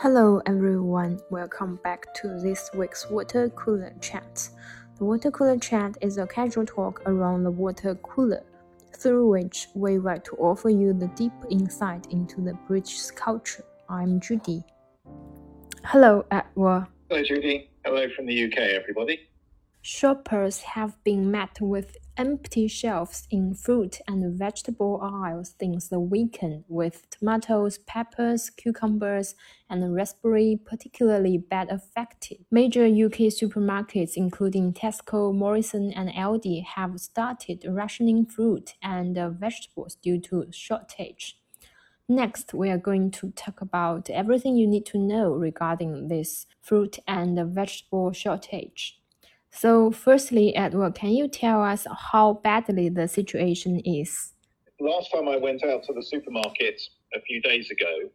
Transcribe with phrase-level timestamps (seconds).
[0.00, 4.48] Hello everyone, welcome back to this week's water cooler chat.
[4.96, 8.44] The water cooler chat is a casual talk around the water cooler,
[8.96, 13.64] through which we like to offer you the deep insight into the British culture.
[13.88, 14.62] I'm Judy.
[15.82, 16.86] Hello, Edward.
[17.10, 17.68] Hello, Judy.
[17.84, 19.27] Hello from the UK, everybody.
[19.90, 26.64] Shoppers have been met with empty shelves in fruit and vegetable aisles since the weekend,
[26.68, 29.34] with tomatoes, peppers, cucumbers,
[29.70, 32.44] and raspberry particularly bad affected.
[32.50, 39.94] Major UK supermarkets, including Tesco, Morrison, and Aldi, have started rationing fruit and uh, vegetables
[39.94, 41.40] due to shortage.
[42.10, 46.98] Next, we are going to talk about everything you need to know regarding this fruit
[47.06, 48.97] and vegetable shortage.
[49.60, 54.34] So, firstly, Edward, can you tell us how badly the situation is?
[54.78, 56.80] Last time I went out to the supermarket
[57.12, 58.08] a few days ago,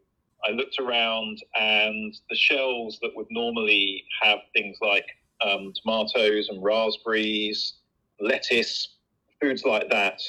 [0.48, 5.06] I looked around and the shelves that would normally have things like
[5.46, 7.74] um, tomatoes and raspberries,
[8.22, 9.00] lettuce,
[9.42, 10.22] foods like that,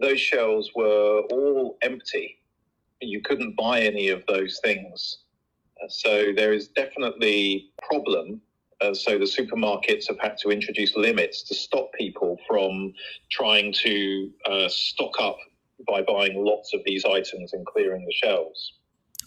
[0.00, 2.38] those shelves were all empty.
[3.02, 5.18] You couldn't buy any of those things.
[5.90, 8.40] So there is definitely a problem
[8.81, 12.93] uh, so the supermarkets have had to introduce limits to stop people from
[13.29, 15.37] trying to uh, stock up
[15.85, 18.73] by buying lots of these items and clearing the shelves.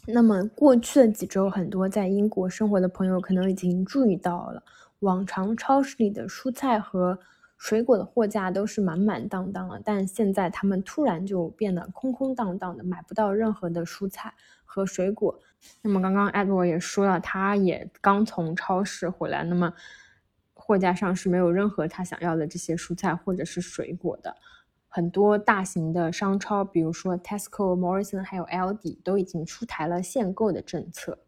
[0.06, 4.62] 那么过去的几周，很多在英国生活的朋友可能已经注意到了，
[5.00, 7.18] 往常超市里的蔬菜和
[7.57, 14.33] 水果的货架都是满满当当的，但现在他们突然就变得空空荡荡的，买不到任何的蔬菜
[14.65, 15.39] 和水果。
[15.81, 19.73] 那么刚刚 Edward 也说了，他也刚从超市回来，那么
[20.53, 24.35] 货架上是没有任何他想要的这些蔬菜或者是水果的。
[24.87, 31.19] 很多大型的商超，比如说 Tesco、Morrison 还有 L D，都已经出台了限购的政策。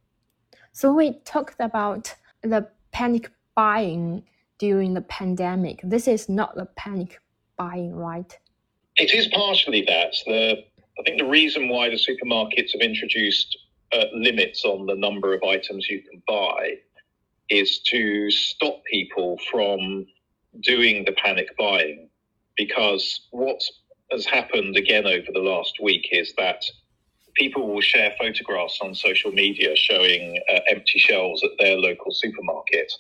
[0.72, 2.10] So we talked about
[2.42, 4.24] the panic buying.
[4.60, 5.80] During the pandemic.
[5.84, 7.20] This is not the panic
[7.58, 8.38] buying, right?
[8.96, 10.16] It is partially that.
[10.26, 10.64] The,
[11.00, 13.58] I think the reason why the supermarkets have introduced
[13.94, 16.78] uh, limits on the number of items you can buy
[17.50, 20.06] is to stop people from
[20.62, 22.10] doing the panic buying.
[22.58, 23.62] Because what
[24.12, 26.64] has happened again over the last week is that
[27.36, 32.92] people will share photographs on social media showing uh, empty shelves at their local supermarket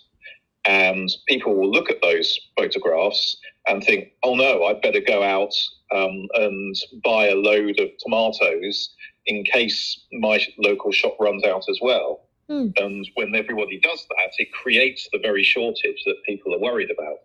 [0.67, 5.53] and people will look at those photographs and think, oh no, I'd better go out
[5.95, 8.93] um, and buy a load of tomatoes
[9.25, 12.21] in case my local shop runs out as well.
[12.49, 12.77] Mm.
[12.77, 17.17] And when everybody does that, it creates the very shortage that people are worried about.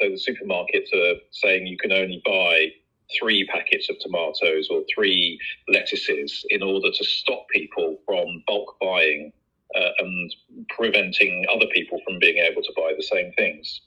[0.00, 2.72] So the supermarkets are saying you can only buy
[3.18, 9.32] three packets of tomatoes or three lettuces in order to stop people from bulk buying
[9.74, 10.34] uh, and
[10.68, 13.80] preventing other people from being able to buy the same things.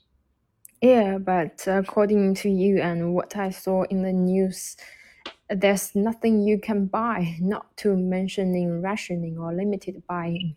[0.80, 4.76] Yeah, but according to you and what I saw in the news,
[5.50, 10.56] there's nothing you can buy, not to mentioning rationing or limited buying.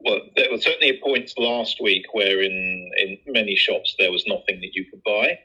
[0.00, 4.26] Well, there was certainly a point last week where in, in many shops there was
[4.26, 5.38] nothing that you could buy.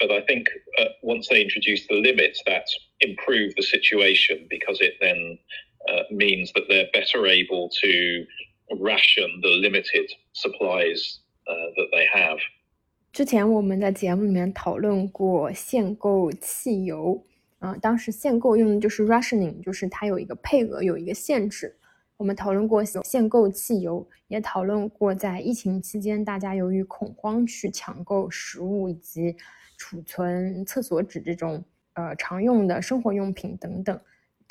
[0.00, 2.66] But I think uh, once they introduced the limits, that
[3.00, 5.38] improved the situation because it then
[5.88, 8.24] uh, means that they're better able to
[8.76, 12.38] ration the limited supplies that they have.
[13.12, 17.22] 之前我们在节目里面讨论过限购汽油，
[17.58, 21.76] 啊，当时限购用的就是 rationing，就是它有一个配额，有一个限制。
[22.16, 29.36] 我们讨论过限购汽油，也讨论过在疫情期间，大家由于恐慌去抢购食物以及
[29.76, 34.00] 储存厕所纸这种呃常用的生活用品等等。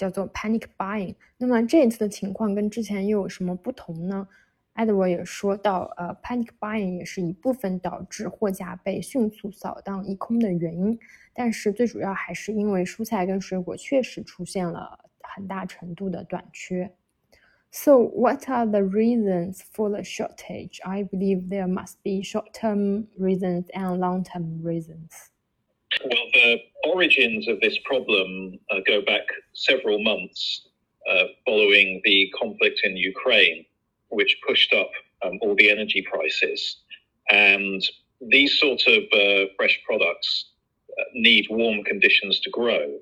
[0.00, 1.14] 叫做 panic buying。
[1.38, 4.28] 那么这一次的情况跟之前又有什么不同呢？
[4.74, 10.98] Edward 也说到，呃，panic buying 也是一部分导致货架被迅速扫荡一空的原因，
[11.32, 16.92] 但是最主要还是因为蔬菜跟水果确实出现了很大程度的短缺。
[17.70, 20.78] So what are the reasons for the shortage?
[20.82, 25.08] I believe there must be short-term reasons and long-term reasons.
[25.99, 29.23] Well, the origins of this problem uh, go back
[29.53, 30.67] several months
[31.09, 33.65] uh, following the conflict in Ukraine,
[34.09, 34.89] which pushed up
[35.23, 36.77] um, all the energy prices.
[37.29, 37.83] And
[38.21, 40.51] these sorts of uh, fresh products
[40.97, 42.99] uh, need warm conditions to grow.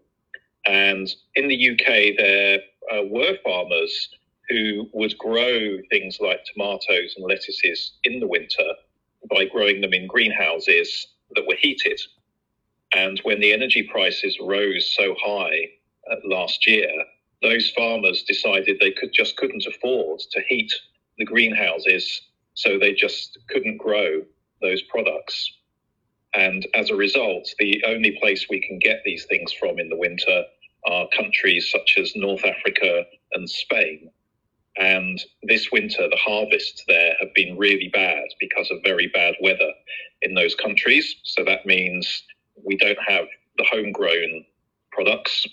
[0.66, 2.60] And in the UK, there
[2.92, 4.10] uh, were farmers
[4.50, 8.68] who would grow things like tomatoes and lettuces in the winter
[9.30, 12.00] by growing them in greenhouses that were heated.
[12.94, 15.70] And when the energy prices rose so high
[16.12, 16.90] uh, last year,
[17.42, 20.72] those farmers decided they could just couldn't afford to heat
[21.18, 22.22] the greenhouses,
[22.54, 24.22] so they just couldn't grow
[24.62, 25.52] those products.
[26.34, 29.98] And as a result, the only place we can get these things from in the
[29.98, 30.44] winter
[30.86, 34.12] are countries such as North Africa and Spain.
[34.78, 39.72] And this winter, the harvests there have been really bad because of very bad weather
[40.22, 41.16] in those countries.
[41.24, 42.24] So that means
[42.63, 43.27] we don't have
[43.57, 44.45] the homegrown
[44.91, 45.47] products.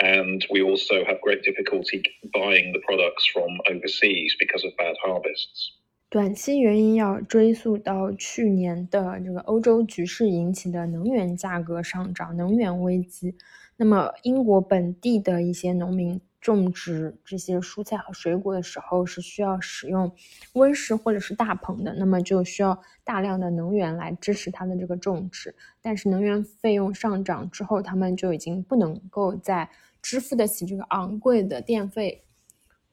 [0.00, 2.02] And we also have great difficulty
[2.32, 5.72] buying the products from overseas because of bad harvests.
[6.08, 13.34] 短期原因要追溯到去年的这个欧洲局势引起的能源价格上涨、能源危机。
[13.76, 20.13] 那么，英国本地的一些农民 种植这些蔬菜和水果的时候，是需要使用
[20.53, 25.55] 温室或者是大棚的，那么就需要大量的能源来支持它的这个种植。
[25.81, 29.69] 但是能源费用上涨之后，他们就已经不能够再
[30.01, 32.19] 支付得起这个昂贵的电费。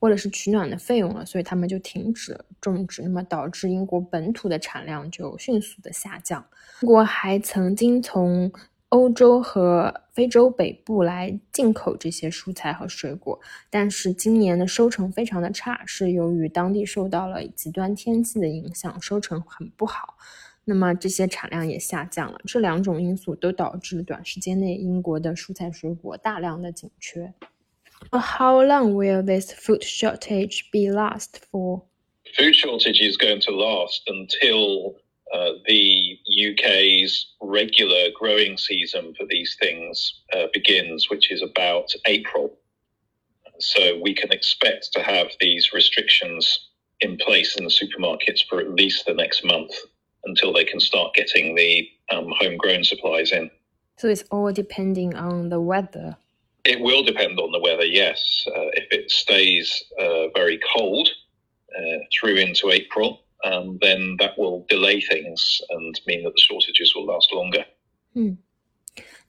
[0.02, 6.42] 或者是取暖的费用了，所以他们就停止了种植，那么导致英国本土的产量就迅速的下降。
[6.80, 8.50] 英国还曾经从
[8.89, 13.39] 欧洲和非洲北部来进口这些蔬菜和水果，
[13.69, 20.15] 但是今年的收成非常的差，是由于当地受到了极端天气的影响，收成很不好，
[20.63, 22.39] 那么这些产量也下降了。
[22.45, 27.33] 这两种因素都导致短时间内英国的蔬菜水果大量的紧缺。
[28.11, 31.81] How long will this food shortage be last for?
[32.37, 34.95] Food shortage is going to last until
[35.33, 36.08] uh, the
[36.48, 42.56] UK's regular growing season for these things uh, begins, which is about April.
[43.58, 46.68] So we can expect to have these restrictions
[47.00, 49.72] in place in the supermarkets for at least the next month
[50.24, 53.50] until they can start getting the um, homegrown supplies in.
[53.96, 56.16] So it's all depending on the weather.
[56.64, 58.46] It will depend on the weather, yes.
[58.46, 61.08] Uh, if it stays uh, very cold
[61.76, 66.92] uh, through into April, um, then that will delay things and mean that the shortages
[66.94, 67.64] will last longer.
[68.14, 68.38] 嗯，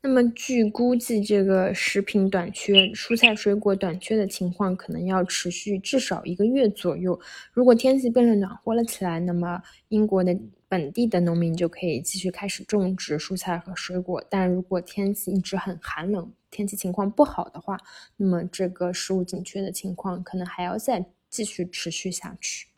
[0.02, 7.20] 那么据估计，这个食品短缺、蔬菜水果短缺的情况可能要持续至少一个月左右。
[7.54, 10.36] 如果天气变得暖和了起来，那么英国的
[10.68, 14.24] 本地的农民就可以继续开始种植蔬菜和水果。
[14.30, 17.78] 但如果天气一直很寒冷，天气情况不好的话，
[18.18, 22.71] 那么这个食物紧缺的情况可能还要再继续持续下去。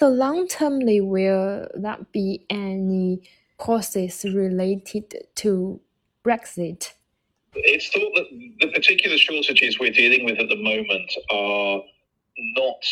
[0.00, 3.20] The long termly will that be any
[3.58, 5.78] causes related to
[6.24, 6.94] Brexit?
[7.52, 11.82] It's thought that the particular shortages we're dealing with at the moment are
[12.56, 12.82] not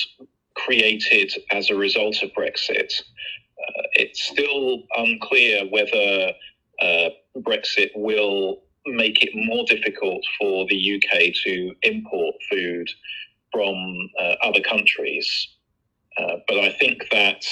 [0.52, 2.92] created as a result of Brexit.
[3.00, 6.32] Uh, it's still unclear whether
[6.82, 7.08] uh,
[7.38, 12.90] Brexit will make it more difficult for the UK to import food
[13.50, 15.48] from uh, other countries.
[16.18, 17.44] Uh, but I think that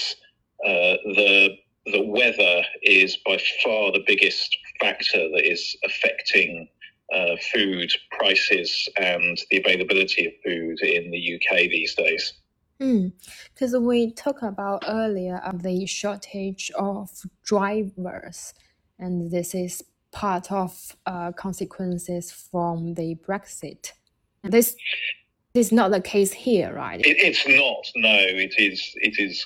[0.65, 6.69] uh, the the weather is by far the biggest factor that is affecting
[7.15, 12.33] uh, food prices and the availability of food in the UK these days.
[12.79, 17.09] Because mm, we talked about earlier of the shortage of
[17.45, 18.53] drivers,
[18.99, 23.93] and this is part of uh, consequences from the Brexit.
[24.43, 24.77] This,
[25.56, 27.00] this is not the case here, right?
[27.00, 27.86] It, it's not.
[27.96, 28.94] No, it is.
[28.96, 29.46] It is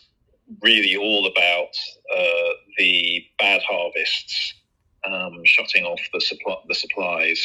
[0.62, 1.74] really all about
[2.16, 4.54] uh, the bad harvests,
[5.08, 7.40] um, shutting off the supply the supplies.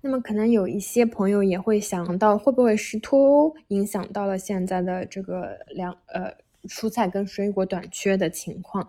[0.00, 8.88] 那么可能有一些朋友也会想到，会不会是脱欧影响到了现在的这个粮呃蔬菜跟水果短缺的情况？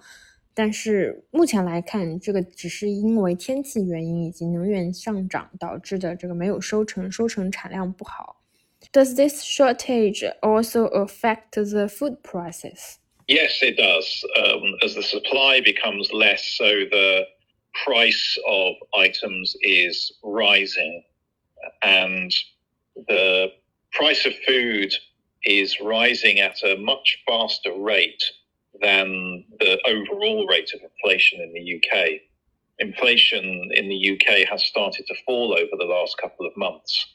[0.60, 8.41] 但是目前来看，这个只是因为天气原因以及能源上涨导致的这个没有收成，收成产量不好。
[8.94, 12.98] Does this shortage also affect the food prices?
[13.27, 14.24] Yes, it does.
[14.38, 17.25] Um, as the supply becomes less, so the
[17.74, 21.03] price of items is rising,
[21.82, 22.32] and
[23.08, 23.51] the
[23.91, 24.94] price of food
[25.44, 28.24] is rising at a much faster rate
[28.80, 32.20] than the overall rate of inflation in the UK.
[32.78, 37.06] Inflation in the UK has started to fall over the last couple of months,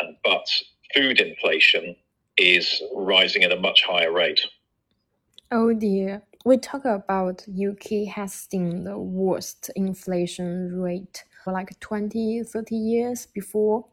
[0.00, 0.46] uh, but
[0.94, 1.96] food inflation
[2.36, 4.40] is rising at a much higher rate.
[5.50, 6.22] Oh dear.
[6.44, 13.26] We talk about UK has seen the worst inflation rate for like 20, 30 years
[13.26, 13.86] before.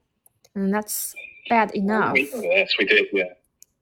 [0.55, 1.15] And that's
[1.49, 2.17] bad enough.
[2.17, 3.33] Yes, we did, yeah.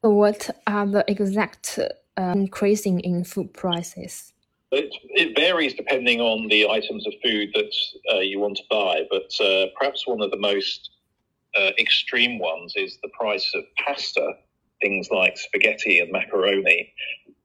[0.02, 1.80] What are the exact
[2.20, 4.34] uh, increasing in food prices?
[4.72, 7.74] It, it, varies depending on the items of food that
[8.14, 10.92] uh, you want to buy, but uh, perhaps one of the most
[11.58, 14.34] uh, extreme ones is the price of pasta,
[14.82, 16.94] things like spaghetti and macaroni,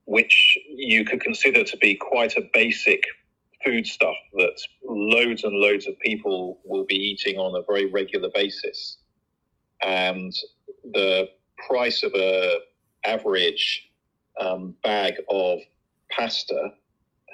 [0.04, 3.02] which you could consider to be quite a basic
[3.64, 8.28] food stuff that loads and loads of people will be eating on a very regular
[8.34, 8.98] basis.
[9.82, 10.34] And
[10.92, 11.30] the
[11.66, 12.58] price of a
[13.06, 13.90] average
[14.40, 15.60] um, bag of
[16.10, 16.70] pasta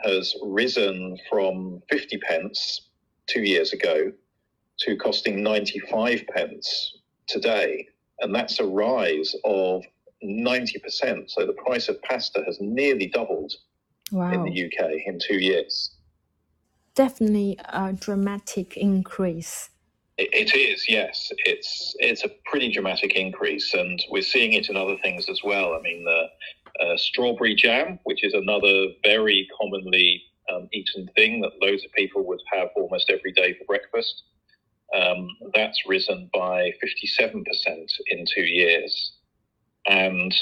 [0.02, 2.88] has risen from 50 pence
[3.26, 4.12] two years ago
[4.80, 7.87] to costing 95 pence today.
[8.21, 9.83] And that's a rise of
[10.25, 11.30] 90%.
[11.30, 13.52] So the price of pasta has nearly doubled
[14.12, 14.33] wow.
[14.33, 15.92] in the UK in two years.
[16.95, 19.71] Definitely a dramatic increase.
[20.19, 21.33] It is, yes.
[21.47, 25.73] It's it's a pretty dramatic increase, and we're seeing it in other things as well.
[25.73, 26.26] I mean, the
[26.80, 30.22] uh, strawberry jam, which is another very commonly
[30.52, 34.25] um, eaten thing that loads of people would have almost every day for breakfast.
[34.94, 37.44] Um, that's risen by 57%
[38.08, 39.12] in two years.
[39.87, 40.34] And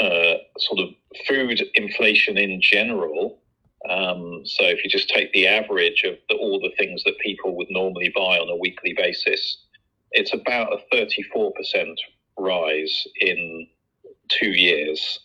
[0.00, 0.88] uh, sort of
[1.26, 3.42] food inflation in general
[3.88, 7.56] um, so if you just take the average of the, all the things that people
[7.56, 9.58] would normally buy on a weekly basis,
[10.12, 11.96] it's about a 34%
[12.38, 13.66] rise in
[14.28, 15.18] two years.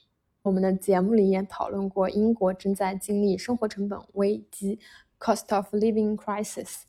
[0.47, 4.79] 我们的节目里也讨论过，英国正在经历生活成本危机
[5.19, 6.83] （cost of living crisis），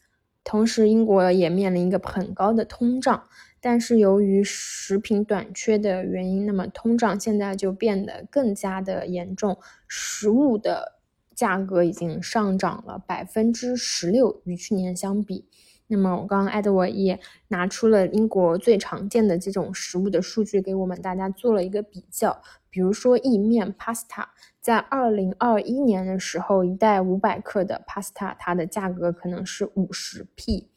[0.44, 3.24] 同时英国也面临一个很高的通胀。
[3.60, 11.00] 但是由于食品短缺的原因，那么通胀现在就变得更加的严重，食物的
[11.34, 15.48] 价格已经上涨了百分之十六，与去年相比。
[15.88, 17.18] 那么我刚刚艾德沃也
[17.48, 22.40] 拿出了英国最常见的几种食物的数据给我们大家做了一个比较。
[22.70, 24.26] 比如说意面 （pasta），
[24.60, 30.68] 在二零二一年的时候，一袋五百克的 pasta 它的价格可能是五十 p，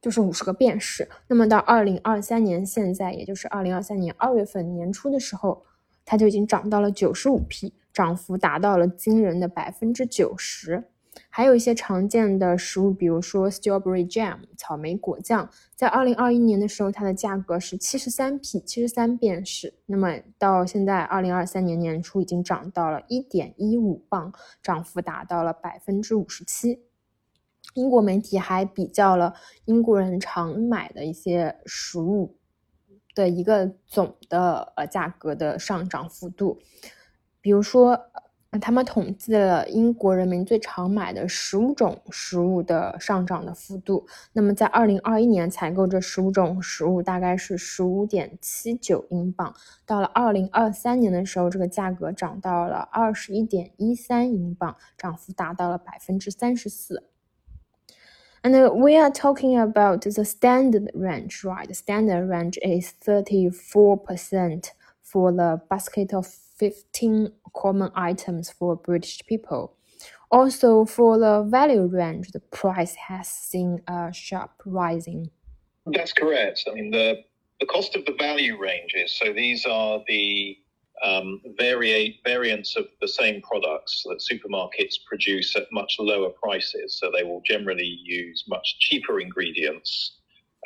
[0.00, 1.08] 就是五十个便士。
[1.26, 5.64] 那么到二零二三年现在，也就是二零二三年二月份年初的时候，
[6.04, 7.74] 它就已经涨到了九十五 p。
[7.92, 10.82] 涨幅达到了惊人的百分之九十，
[11.36, 26.84] 还有一些常见的食物，比如说 strawberry jam 草莓果酱，在二零二一年的时候，它的价格是七十三 p 七十三便士，那么到现在二零二三年年初已经涨到了一点一五磅，涨幅达到了百分之五十七。
[27.72, 32.36] 英国媒体还比较了英国人常买的一些食物
[33.12, 36.60] 的一个总的呃价格的上涨幅度。
[37.40, 37.98] 比如说，
[38.60, 44.06] 他们统计了英国人民最常买的十五种食物的上涨的幅度。
[44.32, 57.02] 那么，在二零二一年采购这十五种食物大概是十五点七九英镑，到了二零二三年的时候，这个价格涨到了二十一点一三英镑，涨幅达到了百分之三十四。
[58.42, 61.66] And we are talking about the standard range, right?
[61.66, 64.64] The standard range is thirty four percent
[65.02, 69.76] for the basket of 15 common items for British people.
[70.30, 75.30] Also, for the value range, the price has seen a sharp rising.
[75.86, 76.64] That's correct.
[76.68, 77.22] I mean, the,
[77.60, 80.58] the cost of the value ranges, so these are the
[81.04, 86.98] um, vari- variants of the same products that supermarkets produce at much lower prices.
[86.98, 90.18] So they will generally use much cheaper ingredients,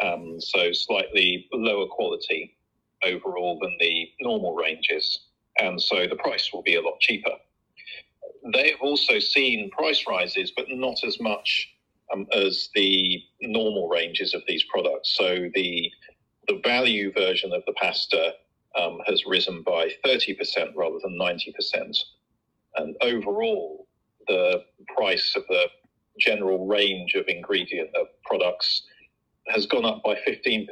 [0.03, 2.57] um, so slightly lower quality
[3.05, 5.28] overall than the normal ranges
[5.59, 7.33] and so the price will be a lot cheaper.
[8.53, 11.69] They have also seen price rises, but not as much
[12.13, 15.15] um, as the normal ranges of these products.
[15.17, 15.91] So the
[16.47, 18.33] the value version of the pasta
[18.79, 20.39] um, has risen by 30%
[20.75, 21.99] rather than 90%.
[22.77, 23.87] And overall,
[24.27, 24.65] the
[24.97, 25.67] price of the
[26.19, 28.83] general range of ingredient of products
[29.49, 30.67] has gone up by 15%.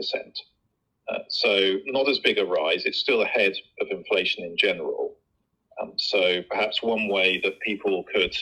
[1.09, 2.85] Uh, so not as big a rise.
[2.85, 5.15] It's still ahead of inflation in general.
[5.81, 8.37] Um, so perhaps one way that people could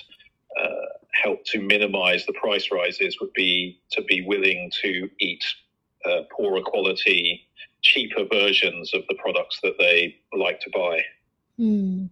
[0.59, 0.87] uh,
[1.23, 5.45] help to minimise the price rises would be to be willing to eat
[6.05, 7.47] uh, poorer quality,
[7.83, 11.03] cheaper versions of the products that they like to buy.
[11.57, 12.11] 嗯。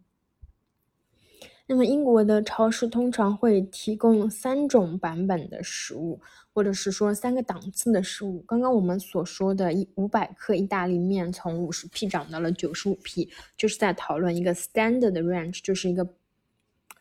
[1.67, 6.21] 那么英国的超市通常会提供三种版本的食物，
[6.53, 8.43] 或者是说三个档次的食物。
[8.47, 16.07] 刚刚我们所说的一五百克意大利面从五十 p 涨到了九十五 p，就是在讨论一个 standard range，就是一个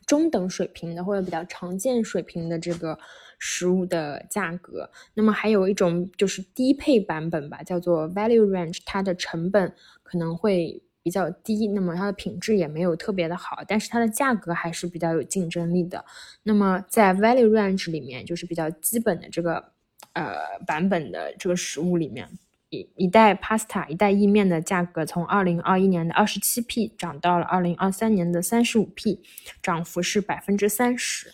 [0.06, 2.98] 中等水平的或者比较常见水平的这个
[3.38, 4.88] 食物的价格。
[5.14, 10.82] 那么还有一种就是低配版本吧，叫做 value range，它的成本可能会。
[11.02, 16.04] 比较低，那么它的品质也没有特别的好，但是它的价格还是比较有竞争力的。
[16.44, 19.72] 那么在 value range 里面，就是比较基本的这个
[20.12, 20.34] 呃
[20.66, 22.28] 版本的这个食物里面，
[22.70, 29.20] 一一袋 pasta 一袋意面的价格从二零二一年的二十七 p 涨到了二零二三年的三十五 p，
[29.62, 31.32] 涨幅是百分之三十。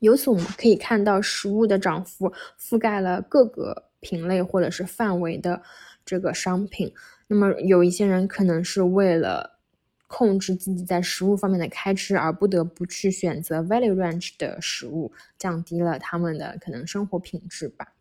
[0.00, 5.62] 由此我们可以看到，食物的涨幅覆盖了各个品类或者是范围的
[6.04, 6.92] 这个商品。
[7.29, 9.59] 那么有一些人可能是为了
[10.07, 17.93] 控制自己在食物方面的开支，而不得不去选择 value range 的食物，降低了他们的可能生活品质吧。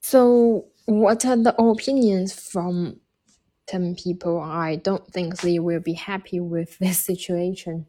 [0.00, 3.00] So what are the opinions from
[3.66, 4.38] some people?
[4.38, 7.86] I don't think they will be happy with this situation.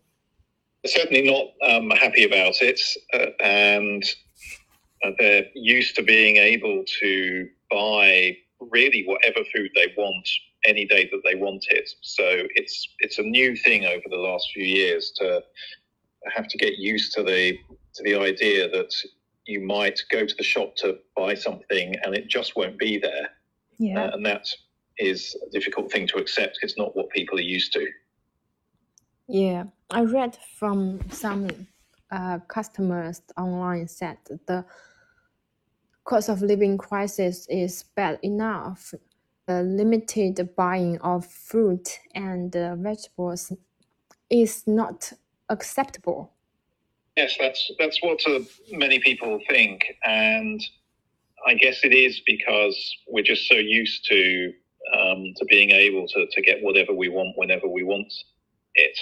[0.84, 2.80] Certainly not um, happy about it,
[3.14, 4.04] uh, and
[5.04, 10.30] uh, they're used to being able to buy really whatever food they want
[10.65, 11.89] any day that they want it.
[12.03, 12.25] So
[12.55, 15.43] it's it's a new thing over the last few years to
[16.35, 17.59] have to get used to the
[17.95, 18.93] to the idea that
[19.47, 23.29] you might go to the shop to buy something and it just won't be there.
[23.79, 24.05] Yeah.
[24.05, 24.47] Uh, and that
[24.99, 26.59] is a difficult thing to accept.
[26.63, 27.87] It's not what people are used to.
[29.27, 29.65] Yeah.
[29.91, 31.49] I read from some
[32.11, 34.65] uh, customers online said the
[36.05, 38.95] cost of living crisis is bad enough.
[39.51, 43.53] The limited buying of fruit and uh, vegetables
[44.31, 45.13] is not
[45.49, 46.31] acceptable.
[47.17, 50.61] Yes, that's that's what uh, many people think, and
[51.45, 52.77] I guess it is because
[53.09, 54.53] we're just so used to
[54.97, 58.13] um, to being able to, to get whatever we want whenever we want
[58.77, 58.97] it,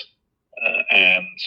[0.65, 1.39] uh, and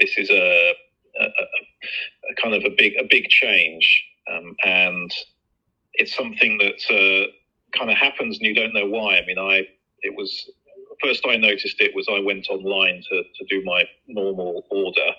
[0.00, 0.74] this is a,
[1.20, 5.12] a, a, kind of a big a big change, um, and
[5.92, 7.30] it's something that uh,
[7.72, 9.18] kind of happens and you don't know why.
[9.18, 9.66] I mean, I
[10.02, 10.50] it was
[11.02, 15.12] first I noticed it was I went online to, to do my normal order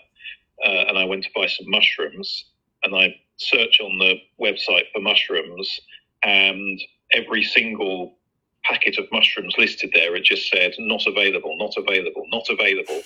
[0.66, 2.46] uh, and I went to buy some mushrooms,
[2.84, 5.80] and I search on the website for mushrooms,
[6.24, 6.82] and
[7.14, 8.18] every single
[8.64, 13.02] packet of mushrooms listed there, it just said not available, not available, not available.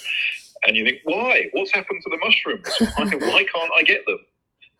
[0.65, 1.49] And you think, why?
[1.51, 2.67] What's happened to the mushrooms?
[2.95, 4.19] Why, why can't I get them?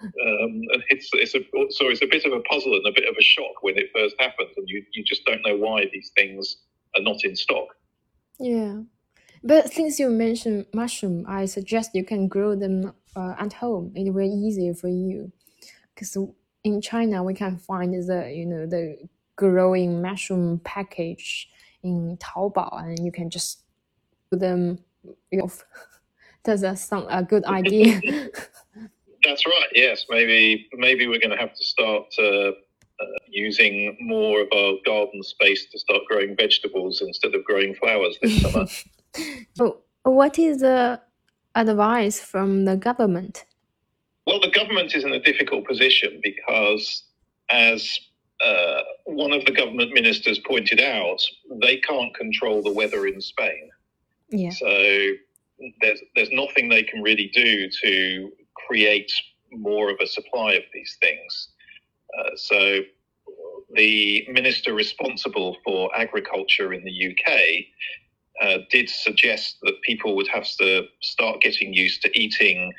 [0.04, 3.16] Um, it's it's a so it's a bit of a puzzle and a bit of
[3.18, 6.58] a shock when it first happens, and you you just don't know why these things
[6.96, 7.68] are not in stock.
[8.40, 8.82] Yeah.
[9.44, 13.92] But since you mentioned mushroom, I suggest you can grow them uh, at home.
[13.96, 15.32] It will be easier for you,
[15.94, 16.16] because
[16.64, 18.98] in China we can find the you know the
[19.36, 21.50] growing mushroom package
[21.84, 23.62] in Taobao, and you can just
[24.30, 24.80] put them.
[26.44, 28.02] Does that sound a good idea?
[29.24, 29.70] That's right.
[29.74, 32.52] Yes, maybe maybe we're going to have to start uh,
[33.02, 38.18] uh, using more of our garden space to start growing vegetables instead of growing flowers
[38.22, 38.66] this summer.
[39.54, 41.02] So, what is the
[41.56, 43.46] advice from the government?
[44.26, 47.04] Well, the government is in a difficult position because,
[47.50, 48.00] as
[48.44, 51.22] uh, one of the government ministers pointed out,
[51.62, 53.70] they can't control the weather in Spain.
[54.30, 54.52] Yeah.
[54.52, 54.68] So
[55.82, 58.32] there's there's nothing they can really do to
[58.68, 59.12] create
[59.52, 61.50] more of a supply of these things.
[62.18, 62.80] Uh, so
[63.74, 67.66] the minister responsible for agriculture in the UK
[68.42, 72.74] uh, did suggest that people would have to start getting used to eating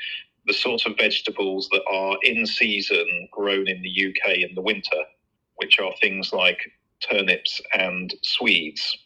[0.47, 4.99] the sort of vegetables that are in season grown in the UK in the winter,
[5.57, 6.59] which are things like
[7.01, 8.97] turnips and swedes.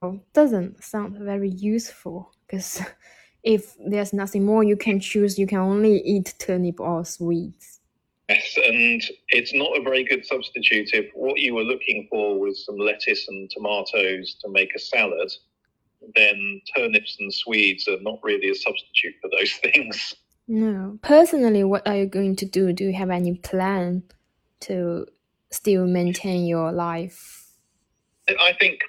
[0.00, 2.80] Oh, doesn't sound very useful because
[3.42, 7.80] if there's nothing more you can choose, you can only eat turnip or swedes.
[8.28, 12.64] Yes, and it's not a very good substitute if what you were looking for was
[12.66, 15.30] some lettuce and tomatoes to make a salad
[16.14, 20.14] then turnips and swedes are not really a substitute for those things.
[20.46, 20.98] No.
[21.02, 22.72] Personally, what are you going to do?
[22.72, 24.02] Do you have any plan
[24.60, 25.06] to
[25.50, 27.46] still maintain your life?
[28.28, 28.80] I think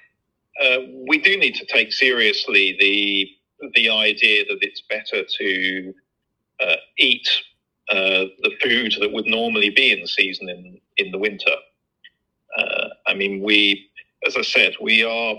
[0.62, 3.28] uh, we do need to take seriously the
[3.74, 5.94] the idea that it's better to
[6.60, 7.28] uh, eat
[7.90, 11.56] uh, the food that would normally be in season in in the winter.
[12.56, 13.88] Uh, I mean, we,
[14.26, 15.36] as I said, we are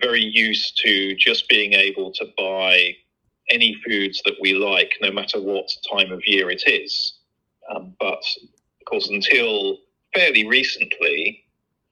[0.00, 2.94] very used to just being able to buy
[3.50, 7.18] any foods that we like, no matter what time of year it is.
[7.70, 9.78] Um, but of course, until
[10.14, 11.44] fairly recently,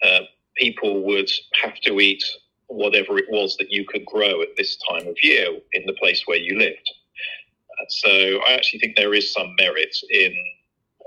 [0.03, 0.21] uh,
[0.57, 1.31] people would
[1.63, 2.25] have to eat
[2.75, 6.23] whatever it was that you could grow at this time of year in the place
[6.27, 6.91] where you lived.
[7.81, 8.11] Uh, so
[8.47, 10.35] I actually think there is some merit in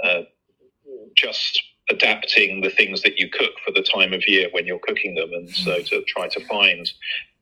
[0.04, 0.22] uh,
[1.16, 5.16] just adapting the things that you cook for the time of year when you're cooking
[5.16, 6.90] them, and so to try to find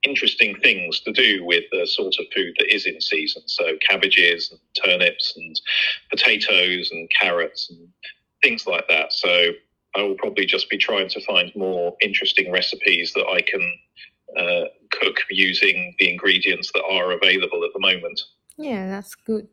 [0.04, 3.42] interesting things to do with the sort of food that is in season.
[3.46, 5.60] So cabbages and turnips and
[6.10, 7.88] potatoes and carrots and
[8.42, 9.14] things like that.
[9.14, 9.52] So
[9.96, 13.62] I will probably just be trying to find more interesting recipes that I can
[14.36, 18.22] uh, cook using the ingredients that are available at the moment.
[18.56, 19.48] Yeah, that's good.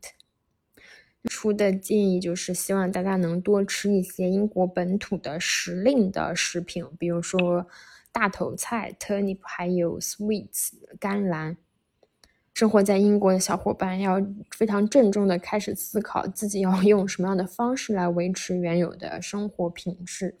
[1.25, 7.67] 出的建议就是希望大家能多吃一些英国本土的时令的食品，比如说
[8.11, 11.57] 大头菜 turnip，还有 sweets 甘蓝。
[12.53, 20.35] 生活在英国的小伙伴要非常郑重的开始思考自己要用什么样的方式来维持原有的生活品质。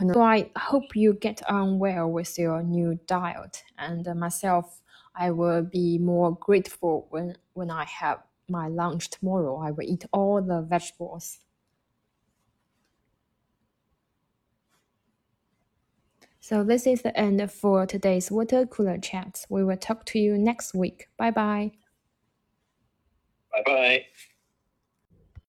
[0.00, 4.82] So I hope you get on well with your new diet, and myself,
[5.14, 9.58] I will be more grateful when when I have my lunch tomorrow.
[9.58, 11.38] I will eat all the vegetables.
[16.40, 19.46] So this is the end for today's water cooler chat.
[19.48, 21.08] We will talk to you next week.
[21.16, 21.72] Bye bye.
[23.52, 24.06] Bye bye.